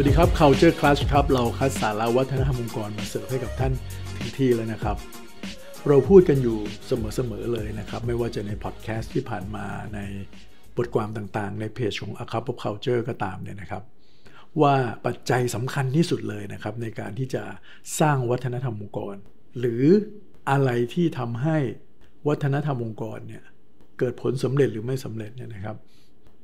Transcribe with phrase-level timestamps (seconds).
[0.00, 3.72] วัสดีครับ Culture Clash ครับ เราคัดสาระวัฒนธรรมองค์กรมาเสิร์ฟให้กับท่าน
[4.16, 4.96] ถึงที่แล้วนะครับ
[5.88, 10.00] เราพูดกันอยู่เสมอ ๆ เลยนะครับ ไม่ว่าจะในพอดแคสต์ที่ผ่านมาใน
[10.76, 13.82] บทความต่างๆ ในเพจของ a c u p of Culture ก็ตามเนี่ยนะครับ
[14.62, 14.74] ว่า
[15.06, 17.42] ปัจจัยสำคัญที่สุดเลยนะครับ ในการที่จะ
[18.00, 19.14] สร้างวัฒนธรรมองค์กร
[19.58, 19.84] หรือ
[20.50, 21.58] อะไรที่ทำให้
[22.28, 23.44] วัฒนธรรมองค์กรเนี่ย
[23.98, 25.76] เกิดผลสำเร็จหรือไม่สำเร็จเนี่ยนะครับ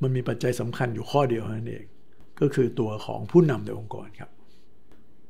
[0.02, 1.84] มันมีปัจจัยสำคัญอยู่ข้อเดียวนั้นเอง
[2.41, 4.30] ก็คือตัวของผู้นำในองค์กรครับ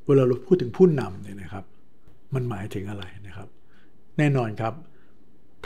[0.07, 1.65] เวลาเราพูดถึงผู้นำเนี่ยนะครับ
[2.35, 3.49] มันหมายถึงอะไรนะครับ
[4.19, 4.75] แน่นอนครับ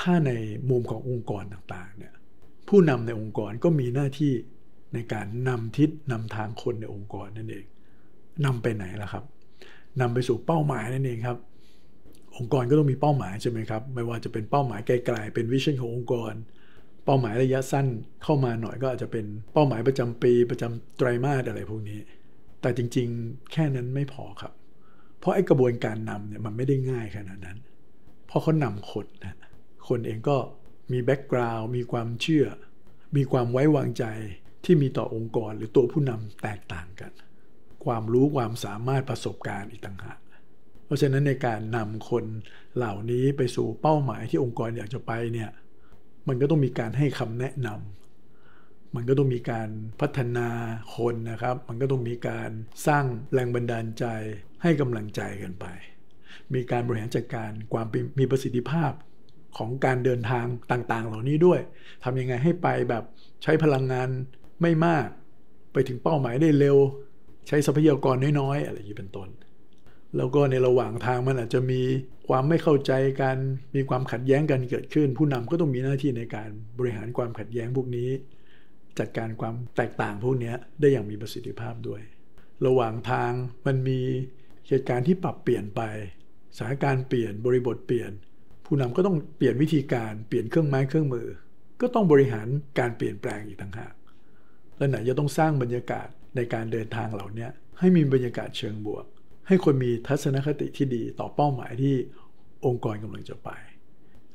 [0.01, 0.33] ถ้าใน
[0.71, 2.15] มุมขององค์กรต่างๆเนี่ย
[2.69, 4.33] ผู้นำในองค์กรก็มีหน้าที่
[4.95, 7.65] ในการนำทิศนำทางคนในองค์กรนั่นเอง
[8.45, 9.25] นำไปไหนล่ะครับ
[10.01, 11.39] นำไปสู่เป้าหมายนั่นเองครับ
[12.37, 16.33] องค์กรก็ต้องมีเป้าหมายใช่ไหมครับ ไม่ว่าจะเป็นเป้าหมายไกลๆเป็นวิชั่นขององค์กร
[17.11, 17.87] เป้าหมายระยะสั้น
[18.25, 22.01] เข้ามาหน่อยก็อาจจะเป็นเป้าหมายประจำปีประจำไตรมาสอะไรพวกนี้
[22.61, 24.53] แต่จริงๆ แค่นั้นไม่พอครับ
[25.19, 27.59] เพราะไอ้กระบวนการนำเนี่ยมันไม่ได้ง่ายขนาดนั้น
[28.27, 29.37] เพราะเขานำคนนะ
[29.89, 30.37] คนเองก็
[30.93, 32.47] มี background มีความเชื่อ
[33.17, 34.05] มีความไว้วางใจ
[34.65, 37.13] ที่มีต่อองค์กรหรือตัวผู้นำแตกต่างกัน
[37.85, 40.19] ความรู้ความสามารถประสบการณ์อีกต่างหาก
[40.85, 42.25] เพราะฉะนั้นในการนำคน
[42.77, 45.51] เหล่านี้ไปสู่เป้าหมายที่องค์กรอยากจะไปเนี่ย
[46.29, 49.69] มันก็ต้องมีการให้คำแนะนำมันก็ต้องมีการ
[50.01, 50.49] พัฒนา
[50.97, 52.51] คนนะครับ มันก็ต้องมีการ
[52.87, 54.05] สร้างแรงบันดาลใจ
[54.63, 55.67] ให้กำลังใจกันไป
[56.55, 57.87] มีการบริหารจัดการความ
[58.19, 58.93] มีประสิทธิภาพ
[59.59, 61.61] ของการเดินทางต่างๆ เหล่านี้ด้วย
[62.05, 63.05] ทำยังไงให้ไปแบบ
[63.43, 64.09] ใช้พลังงาน
[64.63, 65.07] ไม่มาก
[65.73, 66.77] ไปถึงเป้าหมายได้เร็ว
[67.49, 69.29] ใช้ทรัพยากรน้อยๆ อะไรอย่างนี้เป็นต้น
[70.17, 71.83] แล้วก็ในระหว่างทางมันอาจจะมี
[72.29, 73.37] ความไม่เข้าใจกัน
[73.75, 78.09] มีความขัดแย้งกันเกิดขึ้น ผู้นำก็ต้องมีหน้าที่ในการบริหารความขัดแย้งพวกนี้
[78.99, 82.01] จัดการความแตกต่างพวกนี้ได้อย่างมีประสิทธิภาพด้วย
[82.67, 83.33] ระหว่างทาง
[83.67, 84.01] มันมี
[84.69, 85.81] เหตุการณ์ที่ปรับเปลี่ยนไป
[86.57, 88.11] สถานการณ์เปลี่ยนบริบทเปลี่ยน
[88.67, 91.29] ผู้นำก็ต้องเปลี่ยนวิธีการเปลี่ยนเครื่องไม้เครื่องมือ
[91.81, 93.95] ก็ต้องบริหารการเปลี่ยนแปลงอีกต่างหาก
[94.77, 99.05] และไหนจะต้องสร้างบรรยากาศในการเดินทางเหล่านี้ให้มีบรรยากาศเชิงบวก
[99.49, 101.95] ให้คนมีทัศนคติที่ดีต่อเป้าหมายที่
[102.67, 103.51] องค์กรกำลังจะไป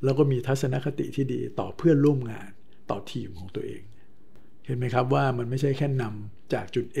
[0.04, 2.48] แล้วก็มีทัศนคติที่ดีต่อเพื่อนร่วมงาน
[2.90, 3.82] ต่อทีมของตัวเอง
[4.66, 7.00] เห็นไหมครับว่ามันไม่ใช่แค่นำจากจุด A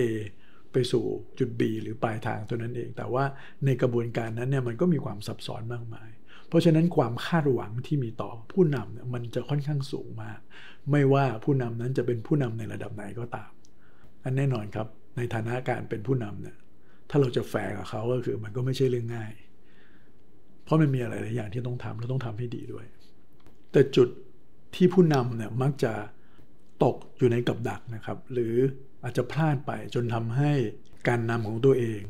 [0.72, 1.04] ไปสู่
[1.38, 3.24] จุด B หรือปลายทางตัวนั้นเอง แต่ว่า
[3.64, 6.10] ในกระบวนการนั้นเนี่ยมันก็มีความซับซ้อนมากมาย
[6.48, 10.40] เพราะฉะนั้นความคาดหวังที่มีต่อผู้นำเนี่ยมันจะค่อนข้างสูงมาก
[10.90, 13.50] ไม่ว่าผู้นำนั้นจะเป็นผู้นำในระดับไหนก็ตาม
[14.24, 14.86] อันแน่นอนครับ
[15.16, 16.56] ในฐานะการเป็นผู้นำเนี่ย
[17.10, 19.32] ถ้าเราจะแฝงกับเขาก็คือมันก็ไม่ใช่เรื่องง่าย
[20.64, 22.86] เพราะมันมีอะไรหลายอย่างที่ต้องทำเราต้องทำให้ดีด้วย
[23.72, 24.08] แต่จุด
[24.74, 25.92] ที่ผู้นำเนี่ยมักจะ
[26.84, 28.54] ตกอยู่ในกับดักนะครับ หรือ
[29.02, 30.52] อาจจะพลาดไปจนทำให้
[31.08, 32.00] การนำของตัวเอง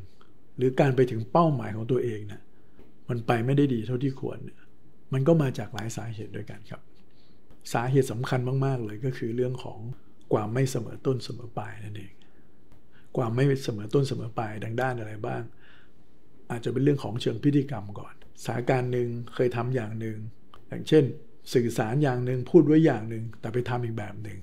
[0.57, 2.43] หรือการไปถึงเป้าหมายของตัวเองเนี่ย
[3.09, 4.61] มันไปไม่ได้ดีเท่าที่ควรเนี่ย
[5.13, 6.83] มันก็มาจากหลายสาเหตุด้วยกันครับ
[7.73, 9.79] สาเหตุสำคัญมาก ๆ เลยก็คือเรื่องของ
[10.33, 12.13] ความไม่เสมอต้นเสมอปลายนั่นเอง
[13.17, 15.43] ความไม่เสมอต้นเสมอปลายดังด้านอะไรบ้าง
[16.51, 18.15] อาจจะเป็นเรื่องของเชิงพิธีกรรมก่อน
[18.45, 20.17] สถานการณ์หนึ่งเคยทำอย่างหนึ่ง
[20.69, 21.05] อย่างเช่น
[21.53, 24.39] สื่อสารอย่างหนึ่งพูดไว้อย่างหนึ่งแต่ไปทำอีกแบบหนึ่ง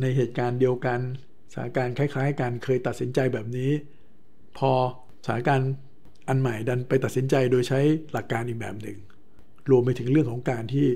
[0.00, 1.00] ในเหตุการณ์เดียวกัน
[1.52, 3.70] สถานการณ์คล้าย ๆกันเคยตัดสินใจแบบนี้
[4.58, 4.72] พอ
[5.24, 5.70] สถานการณ์
[6.28, 7.80] อันใหม่ดันไปตัดสินใจโดยใช้
[8.12, 8.98] หลักการอีกแบบหนึ่ง
[9.70, 10.86] รวมไปถึงเรื่องของการที่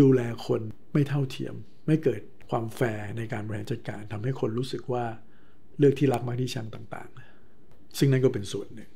[0.00, 0.60] ดูแลคน
[0.92, 1.54] ไม่เท่าเทียม
[1.86, 2.20] ไม่เกิด
[2.50, 5.04] ความแฟร์ในการบริหารจัดการทำให้คนรู้สึกว่า
[5.78, 8.90] เลือกที่รักมากที่ชังต่างๆ ซึ่งนั่นก็เป็นส่วนหนึ่ง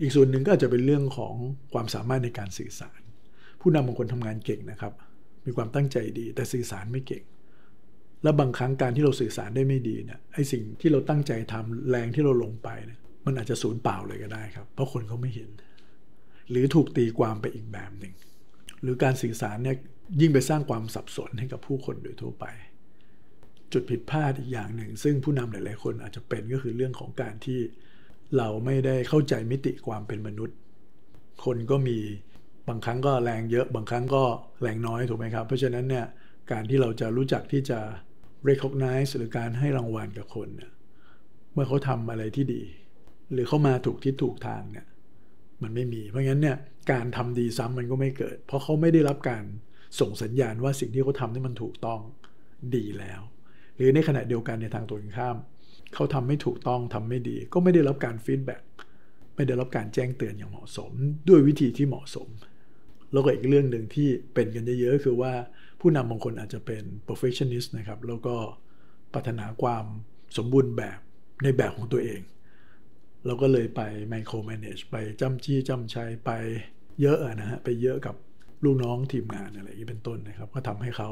[0.00, 1.34] อีกส่วนหนึ่งก็อาจจะเป็นเรื่องของ
[1.72, 3.00] ความสามารถในการสื่อสาร
[3.60, 4.92] ผู้นำบางคนทำงานเก่งนะครับ
[5.46, 7.24] มีความตั้งใจดี แต่สื่อสารไม่เก่ง
[8.22, 15.50] และบางครั้งการที่เราสื่อสารได้ไม่ดีเนี่ยไอ้สิ่งที่เราตั้งใจทำแรงที่เราลงไปเนี่ยมันอาจจะสูญเปล่าเลยก็ได้ครับ เพราะคนเขาไม่เห็น
[16.50, 18.14] หรือถูกตีความไปอีกแบบหนึ่ง
[18.82, 19.76] หรือการสื่อสารเนี่ย
[20.20, 22.44] ยิ่งไปสร้างความสับสนให้กับผู้คนโดยทั่วไป
[23.72, 27.60] จุดผิดพลาดอีกอย่างหนึ่ง ซึ่งผู้นำหลาย ๆ คนอาจจะเป็นก็คือเรื่องของการที่
[28.36, 30.56] เราไม่ได้เข้าใจมิติความเป็นมนุษย์
[31.44, 31.98] คนก็มี
[32.68, 34.22] บางครั้งก็แรงเยอะ บางครั้งก็
[34.62, 36.06] แรงน้อยถูกไหมครับ เพราะฉะนั้นเนี่ย
[36.52, 37.78] การที่เราจะรู้จักที่จะ
[38.48, 40.70] recognize หรือการให้รางวัลกับคนเนี่ย
[41.52, 42.62] เมื่อเขาทำอะไรที่ดี
[43.32, 44.86] หรือเขามาถูกที่ถูกทางเนี่ย
[45.62, 46.56] มันไม่มี เพราะงั้นเนี่ย
[46.92, 49.44] การทำดีซ้ำมันก็ไม่เกิด เพราะเขาไม่ได้รับการ
[50.00, 52.00] ส่งสัญญาณว่าสิ่งที่เขาทำนี่มันถูกต้อง
[52.76, 53.20] ดีแล้ว
[53.76, 55.36] หรือในขณะเดียวกันในทางตรงข้าม
[55.94, 58.62] เขาทำไม่ถูกต้องทำไม่ดี ก็ไม่ได้รับการฟีดแบ็ก
[59.34, 60.92] ไม่ได้รับการแจ้งเตือนอย่างเหมาะสม
[61.28, 62.28] ด้วยวิธีที่เหมาะสม
[63.12, 65.32] แล้วก็อีกเรื่องหนึ่งที่เป็นกันเยอะๆคือว่า
[65.80, 68.36] ผู้นำบางคนอาจจะเป็น perfectionist นะครับ แล้วก็
[69.14, 69.84] พัฒนาความ
[70.36, 70.98] สมบูรณ์แบบ
[71.42, 72.20] ในแบบของตัวเอง
[73.26, 76.30] เราก็เลยไปไมโครแมネจไปจำจี้จำชัยไป
[77.00, 78.16] เยอะนะฮะ ไปเยอะกับ
[78.64, 81.10] ลูกน้องทีมงานอะไรอย่างนี้เป็นต้นนะครับ ก็ทำให้เขา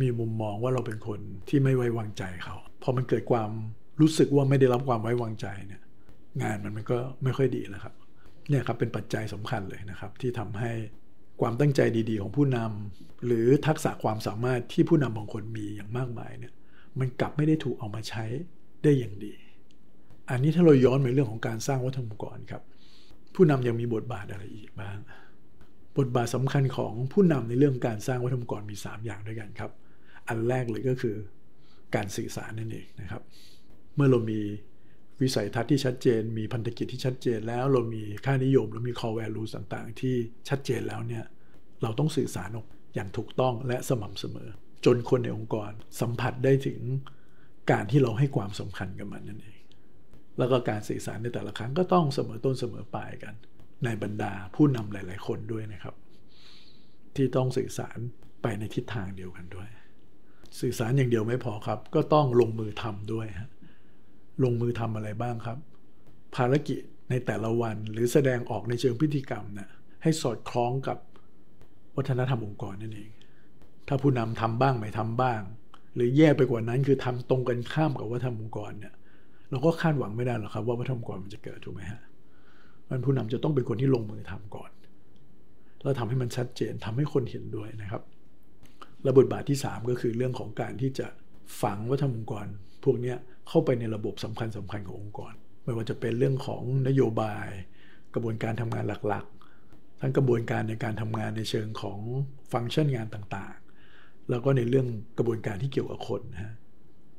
[0.00, 3.50] มีมุมมองว่าเราเป็นคนที่ไม่ไว้วางใจเขาพอมันเกิดความ
[4.00, 5.82] รู้สึกว่าไม่ได้รับความไว้วางใจเนี่ย
[6.42, 7.94] งานมันมันก็ไม่ค่อยดีแล้วครับ
[8.48, 10.72] เนี่ยครับเป็นปัจจัยสำคัญเลยนะครับ ที่ทำให้
[11.40, 11.80] ความตั้งใจ
[12.10, 16.52] ดีๆ ของผู้นำหรือทักษะความสามารถที่ผู้นำบางคนมีอย่างมากมายเนี่ย
[16.98, 18.24] มันกลับไม่ได้ถูกเอามาใช้
[18.82, 19.34] ได้อย่างดี
[20.30, 22.62] อันนี้ถ้าเราย้อนไปเรื่องของการสร้างวัฒนธรรมก่อนครับ
[23.34, 24.98] ผู้นำยังมีบทบาทอะไรอีกบ้าง
[25.98, 29.70] บทบาทสำคัญของผู้นำในเรื่องการสร้างวัฒนธรรมก่อนมี 3 อย่างด้วยกันครับ
[30.28, 31.16] อันแรกเลยก็คือ
[31.94, 33.22] การสื่อสารนั่นเองนะครับ
[33.94, 34.40] เมื่อเรามี
[35.22, 40.14] วิสัยทัศน์ที่ชัดเจน มีพันธกิจที่ชัดเจนแล้วเรามีค่านิยมเรามี core value ต่างๆ ที่
[40.48, 41.24] ชัดเจนแล้วเนี่ย
[41.82, 44.48] เราต้องสื่อสารออกอย่างถูกต้องและสม่ำเสมอ
[44.84, 46.80] จนคนในองค์กรสัมผัสได้ถึง
[47.70, 49.58] การที่เราให้ความสำคัญกับมันนั่นเอง
[50.38, 53.34] แล้วก็การสื่อสารในแต่ละครั้งก็ต้องเสมอต้นเสมอปลายกัน
[53.84, 55.94] ในบรรดาผู้นำหลาย ๆ คนด้วยนะครับ
[57.16, 57.98] ที่ต้องสื่อสาร
[58.42, 59.68] ไปในทิศทางเดียวกันด้วย
[60.60, 63.50] สื่อสารอย่างเดียวไม่พอครับ ก็ต้องลงมือทำด้วยฮะ
[64.44, 65.58] ลงมือทำอะไรบ้างครับ
[66.36, 66.78] ภารกิจ
[67.10, 69.68] ในแต่ละวันหรือแสดงออกในเชิงพิธีกรรมนะ
[70.02, 70.98] ให้สอดคล้องกับ
[71.96, 73.10] วัฒนธรรมองค์กรนั่นเอง
[73.88, 75.40] ถ้าผู้นำทำบ้างไม่ทำบ้าง
[75.94, 78.94] หรือแย่ไปกว่านั้นคือทำตรงกันข้ามกับวัฒนธรรมองค์กรเนี่ย
[79.50, 82.00] เราก็คาดหวังไม่ได้หรอกครับว่าวัฒนธรรมองค์กรมันจะเกิดถูกไหมฮะ
[82.88, 84.70] มันผู้นำจะต้องเป็นคนที่ลงมือทำก่อน
[85.82, 88.02] แล้วทำให้มันชัดเจนทำให้คนเห็นด้วยนะครับ
[89.04, 91.06] และบทบาทที่ 3 ก็คือเรื่องของการที่จะ
[91.62, 92.46] ฝังวัฒนธรรมองค์กร
[92.84, 93.14] พวกนี้
[93.48, 95.32] เข้าไปในระบบสำคัญสำคัญขององค์กร
[95.64, 97.46] ไม่ว่าจะเป็นเรื่องของนโยบาย
[98.14, 101.98] กระบวนการทำงานหลักๆ ทั้งกระบวนการในการทำงานในเชิงของ
[102.52, 104.86] ฟังก์ชันงานต่างๆ แล้วก็ในเรื่อง
[105.18, 106.54] กระบวนการที่เกี่ยวกับคนนะฮะ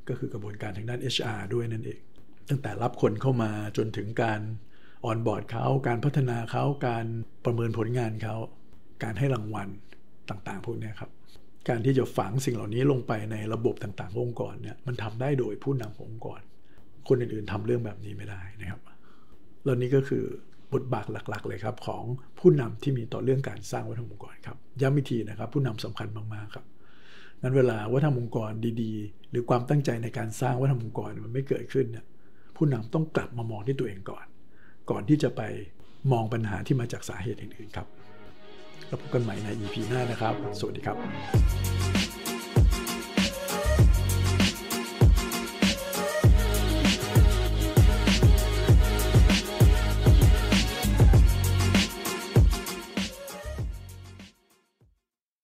[0.08, 2.00] ก็คือกระบวนการทางด้าน HR ด้วยนั่นเอง
[2.48, 4.40] ตั้งแต่รับคนเข้ามาจนถึงการ
[5.04, 7.06] ออนบอร์ดเขาการพัฒนาเขาการ
[7.44, 8.36] ประเมินผลงานเขา
[9.02, 9.68] การให้รางวัล
[10.28, 11.10] ต่างๆ พวกนี้ครับ
[11.68, 16.40] การที่จะฝังสิ่งเหล่านี้ลงไปในระบบต่างๆ องค์กรเนี่ยมันทำได้โดยผู้นำองค์กร
[17.08, 18.80] คนอื่นๆทำเรื่องแบบนี้ไม่ได้นะครับ
[19.64, 20.24] แล้วนี้ก็คือ
[20.72, 22.04] บทบาทหลักๆ เลยครับของ
[22.38, 26.66] ผู้นำที่มีต่อเรื่องการสร้างวัฒนธรรมองค์กรครับย้ำอีกทีนะครับ ผู้นำสำคัญมากๆครับ
[27.42, 28.50] นั้นเวลาวัฒนธรรมองค์กร
[28.82, 32.04] ดีๆ หรือความตั้งใจในการสร้างวัฒนธรรมองค์กรมันไม่เกิดขึ้นเนี่ย
[32.56, 34.26] ผู้นำต้องกลับมามองที่ตัวเองก่อน
[34.90, 35.42] ก่อนที่จะไป
[36.12, 37.86] มองปัญหาที่มาจากสาเหตุอื่นๆครับ
[38.88, 40.96] แล้วพบกันใหม่ใน EP หน้านะครับ สวัสดีครับ